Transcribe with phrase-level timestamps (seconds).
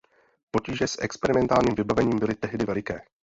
[0.51, 3.01] Potíže s experimentálním vybavením byly tehdy veliké.